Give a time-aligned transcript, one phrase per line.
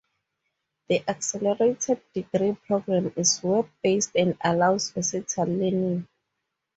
[0.89, 6.07] The accelerated degree program is web-based and allows versatile learning.